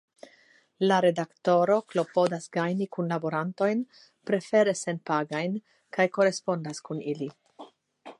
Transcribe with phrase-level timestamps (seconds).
[0.91, 3.83] La Redaktoro klopodas gajni kunlaborantojn,
[4.31, 5.55] prefere senpagajn,
[5.99, 7.29] kaj korespondas kun ili.